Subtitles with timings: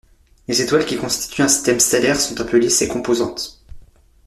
[0.47, 3.63] Les étoiles qui constituent un système stellaire sont appelées ses composantes.